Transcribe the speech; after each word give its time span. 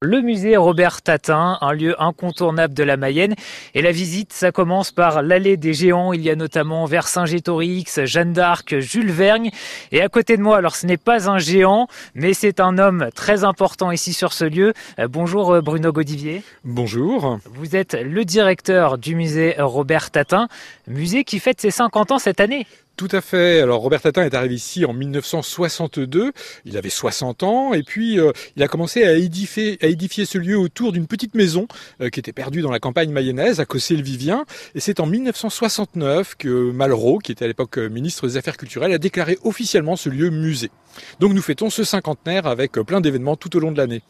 Le 0.00 0.20
musée 0.20 0.56
Robert 0.56 1.02
Tatin, 1.02 1.58
un 1.60 1.72
lieu 1.72 2.00
incontournable 2.00 2.72
de 2.72 2.84
la 2.84 2.96
Mayenne. 2.96 3.34
Et 3.74 3.82
la 3.82 3.90
visite, 3.90 4.32
ça 4.32 4.52
commence 4.52 4.92
par 4.92 5.22
l'allée 5.22 5.56
des 5.56 5.74
géants. 5.74 6.12
Il 6.12 6.22
y 6.22 6.30
a 6.30 6.36
notamment 6.36 6.84
Vercingétorix, 6.84 8.04
Jeanne 8.04 8.32
d'Arc, 8.32 8.78
Jules 8.78 9.10
Vergne. 9.10 9.50
Et 9.90 10.00
à 10.00 10.08
côté 10.08 10.36
de 10.36 10.42
moi, 10.42 10.56
alors 10.56 10.76
ce 10.76 10.86
n'est 10.86 10.98
pas 10.98 11.28
un 11.28 11.38
géant, 11.38 11.88
mais 12.14 12.32
c'est 12.32 12.60
un 12.60 12.78
homme 12.78 13.08
très 13.12 13.42
important 13.42 13.90
ici 13.90 14.12
sur 14.12 14.32
ce 14.32 14.44
lieu. 14.44 14.72
Euh, 15.00 15.08
bonjour 15.08 15.54
euh, 15.54 15.62
Bruno 15.62 15.90
Godivier. 15.90 16.44
Bonjour. 16.62 17.40
Vous 17.46 17.74
êtes 17.74 17.94
le 17.94 18.24
directeur 18.24 18.98
du 18.98 19.16
musée 19.16 19.56
Robert 19.58 20.12
Tatin, 20.12 20.46
musée 20.86 21.24
qui 21.24 21.40
fête 21.40 21.60
ses 21.60 21.72
50 21.72 22.12
ans 22.12 22.18
cette 22.20 22.38
année. 22.38 22.68
Tout 22.98 23.06
à 23.12 23.20
fait. 23.20 23.60
Alors 23.60 23.80
Robert 23.80 24.00
Tatin 24.00 24.24
est 24.24 24.34
arrivé 24.34 24.56
ici 24.56 24.84
en 24.84 24.92
1962. 24.92 26.32
Il 26.64 26.76
avait 26.76 26.90
60 26.90 27.44
ans 27.44 27.72
et 27.72 27.84
puis 27.84 28.18
euh, 28.18 28.32
il 28.56 28.62
a 28.64 28.66
commencé 28.66 29.04
à 29.04 29.12
édifier, 29.12 29.78
à 29.80 29.86
édifier 29.86 30.24
ce 30.24 30.36
lieu 30.36 30.58
autour 30.58 30.90
d'une 30.90 31.06
petite 31.06 31.36
maison 31.36 31.68
euh, 32.00 32.08
qui 32.08 32.18
était 32.18 32.32
perdue 32.32 32.60
dans 32.60 32.72
la 32.72 32.80
campagne 32.80 33.12
mayonnaise 33.12 33.60
à 33.60 33.66
Cossé-le-Vivien. 33.66 34.46
Et 34.74 34.80
c'est 34.80 34.98
en 34.98 35.06
1969 35.06 36.34
que 36.34 36.72
Malraux, 36.72 37.20
qui 37.20 37.30
était 37.30 37.44
à 37.44 37.48
l'époque 37.48 37.78
euh, 37.78 37.88
ministre 37.88 38.26
des 38.26 38.36
Affaires 38.36 38.56
culturelles, 38.56 38.92
a 38.92 38.98
déclaré 38.98 39.38
officiellement 39.44 39.94
ce 39.94 40.08
lieu 40.08 40.30
musée. 40.30 40.72
Donc 41.20 41.34
nous 41.34 41.42
fêtons 41.42 41.70
ce 41.70 41.84
cinquantenaire 41.84 42.48
avec 42.48 42.72
plein 42.72 43.00
d'événements 43.00 43.36
tout 43.36 43.56
au 43.56 43.60
long 43.60 43.70
de 43.70 43.78
l'année. 43.78 44.02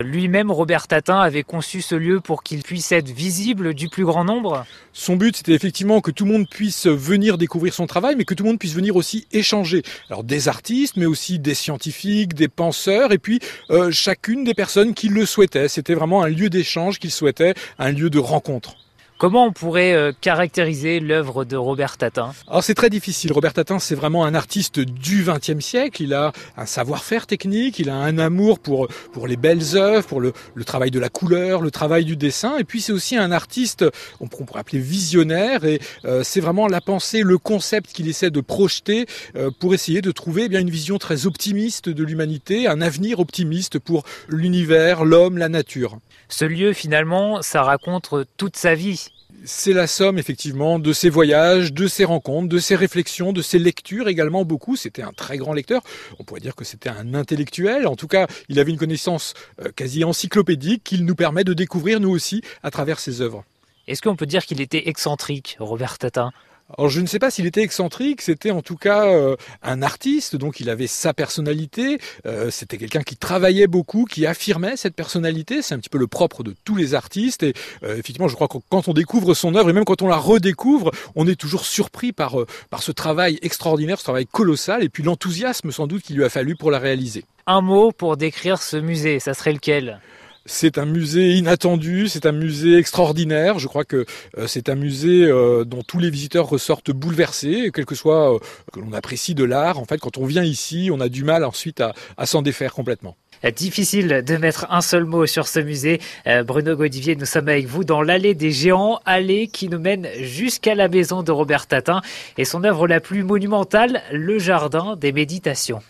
Lui-même, 0.00 0.50
Robert 0.50 0.88
Tatin, 0.88 1.20
avait 1.20 1.42
conçu 1.42 1.82
ce 1.82 1.94
lieu 1.94 2.20
pour 2.20 2.42
qu'il 2.42 2.62
puisse 2.62 2.92
être 2.92 3.10
visible 3.10 3.74
du 3.74 3.88
plus 3.88 4.04
grand 4.04 4.24
nombre 4.24 4.64
Son 4.92 5.16
but, 5.16 5.36
c'était 5.36 5.52
effectivement 5.52 6.00
que 6.00 6.10
tout 6.10 6.24
le 6.24 6.32
monde 6.32 6.48
puisse 6.48 6.86
venir 6.86 7.38
découvrir 7.38 7.74
son 7.74 7.86
travail, 7.86 8.16
mais 8.16 8.24
que 8.24 8.34
tout 8.34 8.42
le 8.42 8.50
monde 8.50 8.58
puisse 8.58 8.74
venir 8.74 8.96
aussi 8.96 9.26
échanger. 9.32 9.82
Alors 10.08 10.24
des 10.24 10.48
artistes, 10.48 10.96
mais 10.96 11.06
aussi 11.06 11.38
des 11.38 11.54
scientifiques, 11.54 12.34
des 12.34 12.48
penseurs, 12.48 13.12
et 13.12 13.18
puis 13.18 13.40
euh, 13.70 13.90
chacune 13.90 14.44
des 14.44 14.54
personnes 14.54 14.94
qui 14.94 15.08
le 15.08 15.26
souhaitaient. 15.26 15.68
C'était 15.68 15.94
vraiment 15.94 16.22
un 16.22 16.28
lieu 16.28 16.50
d'échange 16.50 16.98
qu'il 16.98 17.10
souhaitait, 17.10 17.54
un 17.78 17.90
lieu 17.92 18.10
de 18.10 18.18
rencontre. 18.18 18.76
Comment 19.22 19.46
on 19.46 19.52
pourrait 19.52 19.94
euh, 19.94 20.10
caractériser 20.20 20.98
l'œuvre 20.98 21.44
de 21.44 21.56
Robert 21.56 21.96
Tatin? 21.96 22.32
Alors 22.48 22.64
c'est 22.64 22.74
très 22.74 22.90
difficile. 22.90 23.32
Robert 23.32 23.52
Tatin, 23.52 23.78
c'est 23.78 23.94
vraiment 23.94 24.24
un 24.24 24.34
artiste 24.34 24.80
du 24.80 25.24
XXe 25.24 25.64
siècle. 25.64 26.02
Il 26.02 26.12
a 26.12 26.32
un 26.56 26.66
savoir-faire 26.66 27.28
technique, 27.28 27.78
il 27.78 27.88
a 27.88 27.94
un 27.94 28.18
amour 28.18 28.58
pour 28.58 28.88
pour 29.12 29.28
les 29.28 29.36
belles 29.36 29.76
œuvres, 29.76 30.04
pour 30.08 30.20
le, 30.20 30.32
le 30.56 30.64
travail 30.64 30.90
de 30.90 30.98
la 30.98 31.08
couleur, 31.08 31.60
le 31.62 31.70
travail 31.70 32.04
du 32.04 32.16
dessin. 32.16 32.56
Et 32.58 32.64
puis 32.64 32.80
c'est 32.80 32.90
aussi 32.90 33.16
un 33.16 33.30
artiste, 33.30 33.84
on 34.18 34.26
pourrait 34.26 34.58
appeler 34.58 34.80
visionnaire. 34.80 35.64
Et 35.64 35.80
euh, 36.04 36.24
c'est 36.24 36.40
vraiment 36.40 36.66
la 36.66 36.80
pensée, 36.80 37.22
le 37.22 37.38
concept 37.38 37.92
qu'il 37.92 38.08
essaie 38.08 38.32
de 38.32 38.40
projeter 38.40 39.06
euh, 39.36 39.52
pour 39.56 39.72
essayer 39.72 40.02
de 40.02 40.10
trouver 40.10 40.46
eh 40.46 40.48
bien 40.48 40.58
une 40.58 40.68
vision 40.68 40.98
très 40.98 41.26
optimiste 41.26 41.88
de 41.88 42.02
l'humanité, 42.02 42.66
un 42.66 42.80
avenir 42.80 43.20
optimiste 43.20 43.78
pour 43.78 44.02
l'univers, 44.28 45.04
l'homme, 45.04 45.38
la 45.38 45.48
nature. 45.48 45.98
Ce 46.28 46.46
lieu, 46.46 46.72
finalement, 46.72 47.42
ça 47.42 47.62
raconte 47.62 48.14
toute 48.38 48.56
sa 48.56 48.74
vie 48.74 49.11
c'est 49.44 49.72
la 49.72 49.86
somme 49.86 50.18
effectivement 50.18 50.78
de 50.78 50.92
ses 50.92 51.10
voyages, 51.10 51.72
de 51.72 51.86
ses 51.86 52.04
rencontres, 52.04 52.48
de 52.48 52.58
ses 52.58 52.76
réflexions, 52.76 53.32
de 53.32 53.42
ses 53.42 53.58
lectures 53.58 54.08
également 54.08 54.44
beaucoup. 54.44 54.76
C'était 54.76 55.02
un 55.02 55.12
très 55.12 55.36
grand 55.36 55.52
lecteur. 55.52 55.82
On 56.18 56.24
pourrait 56.24 56.40
dire 56.40 56.54
que 56.54 56.64
c'était 56.64 56.88
un 56.88 57.14
intellectuel. 57.14 57.86
En 57.86 57.96
tout 57.96 58.08
cas, 58.08 58.26
il 58.48 58.58
avait 58.58 58.70
une 58.70 58.78
connaissance 58.78 59.34
euh, 59.60 59.70
quasi 59.74 60.04
encyclopédique 60.04 60.84
qu'il 60.84 61.04
nous 61.04 61.14
permet 61.14 61.44
de 61.44 61.54
découvrir 61.54 62.00
nous 62.00 62.10
aussi 62.10 62.42
à 62.62 62.70
travers 62.70 63.00
ses 63.00 63.20
œuvres. 63.20 63.44
Est-ce 63.88 64.00
qu'on 64.00 64.16
peut 64.16 64.26
dire 64.26 64.46
qu'il 64.46 64.60
était 64.60 64.88
excentrique, 64.88 65.56
Robert 65.58 65.98
Tatin? 65.98 66.30
Alors 66.78 66.88
je 66.88 67.00
ne 67.00 67.06
sais 67.06 67.18
pas 67.18 67.30
s'il 67.30 67.46
était 67.46 67.62
excentrique, 67.62 68.22
c'était 68.22 68.50
en 68.50 68.62
tout 68.62 68.76
cas 68.76 69.06
euh, 69.06 69.36
un 69.62 69.82
artiste, 69.82 70.36
donc 70.36 70.60
il 70.60 70.70
avait 70.70 70.86
sa 70.86 71.12
personnalité, 71.14 71.98
euh, 72.26 72.50
c'était 72.50 72.78
quelqu'un 72.78 73.02
qui 73.02 73.16
travaillait 73.16 73.66
beaucoup, 73.66 74.04
qui 74.04 74.26
affirmait 74.26 74.76
cette 74.76 74.94
personnalité, 74.94 75.62
c'est 75.62 75.74
un 75.74 75.78
petit 75.78 75.90
peu 75.90 75.98
le 75.98 76.06
propre 76.06 76.42
de 76.42 76.54
tous 76.64 76.76
les 76.76 76.94
artistes, 76.94 77.42
et 77.42 77.54
euh, 77.82 77.92
effectivement 77.92 78.28
je 78.28 78.34
crois 78.34 78.48
que 78.48 78.58
quand 78.68 78.88
on 78.88 78.92
découvre 78.92 79.34
son 79.34 79.54
œuvre, 79.54 79.70
et 79.70 79.72
même 79.72 79.84
quand 79.84 80.02
on 80.02 80.08
la 80.08 80.16
redécouvre, 80.16 80.90
on 81.14 81.26
est 81.26 81.36
toujours 81.36 81.64
surpris 81.64 82.12
par, 82.12 82.36
par 82.70 82.82
ce 82.82 82.92
travail 82.92 83.38
extraordinaire, 83.42 83.98
ce 83.98 84.04
travail 84.04 84.26
colossal, 84.26 84.82
et 84.82 84.88
puis 84.88 85.02
l'enthousiasme 85.02 85.70
sans 85.70 85.86
doute 85.86 86.02
qu'il 86.02 86.16
lui 86.16 86.24
a 86.24 86.30
fallu 86.30 86.56
pour 86.56 86.70
la 86.70 86.78
réaliser. 86.78 87.24
Un 87.46 87.60
mot 87.60 87.92
pour 87.92 88.16
décrire 88.16 88.62
ce 88.62 88.76
musée, 88.76 89.18
ça 89.18 89.34
serait 89.34 89.52
lequel? 89.52 90.00
C'est 90.46 90.78
un 90.78 90.84
musée 90.84 91.32
inattendu, 91.32 92.08
c'est 92.08 92.26
un 92.26 92.32
musée 92.32 92.76
extraordinaire. 92.76 93.58
Je 93.58 93.68
crois 93.68 93.84
que 93.84 94.04
euh, 94.38 94.46
c'est 94.46 94.68
un 94.68 94.74
musée 94.74 95.24
euh, 95.24 95.64
dont 95.64 95.82
tous 95.82 95.98
les 95.98 96.10
visiteurs 96.10 96.48
ressortent 96.48 96.90
bouleversés, 96.90 97.70
quel 97.72 97.84
que 97.84 97.94
soit 97.94 98.34
euh, 98.34 98.38
que 98.72 98.80
l'on 98.80 98.92
apprécie 98.92 99.34
de 99.34 99.44
l'art. 99.44 99.78
En 99.78 99.84
fait, 99.84 99.98
quand 99.98 100.18
on 100.18 100.26
vient 100.26 100.44
ici, 100.44 100.90
on 100.92 101.00
a 101.00 101.08
du 101.08 101.24
mal 101.24 101.44
ensuite 101.44 101.80
à, 101.80 101.94
à 102.16 102.26
s'en 102.26 102.42
défaire 102.42 102.72
complètement. 102.72 103.16
Difficile 103.56 104.22
de 104.24 104.36
mettre 104.36 104.66
un 104.70 104.80
seul 104.80 105.04
mot 105.04 105.26
sur 105.26 105.48
ce 105.48 105.58
musée. 105.58 106.00
Bruno 106.46 106.76
Godivier, 106.76 107.16
nous 107.16 107.26
sommes 107.26 107.48
avec 107.48 107.66
vous 107.66 107.82
dans 107.82 108.00
l'allée 108.00 108.34
des 108.34 108.52
géants, 108.52 109.00
allée 109.04 109.48
qui 109.48 109.68
nous 109.68 109.80
mène 109.80 110.06
jusqu'à 110.20 110.76
la 110.76 110.86
maison 110.86 111.24
de 111.24 111.32
Robert 111.32 111.66
Tatin 111.66 112.02
et 112.38 112.44
son 112.44 112.62
œuvre 112.62 112.86
la 112.86 113.00
plus 113.00 113.24
monumentale, 113.24 114.00
le 114.12 114.38
jardin 114.38 114.94
des 114.94 115.10
méditations. 115.10 115.80